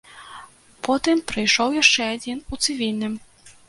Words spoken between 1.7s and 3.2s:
яшчэ адзін у цывільным.